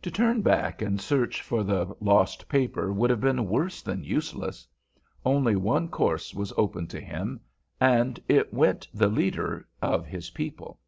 [0.00, 4.66] To turn back and search for the lost paper would have been worse than useless.
[5.22, 7.42] Only one course was open to him,
[7.78, 10.80] and at it went the leader of his people.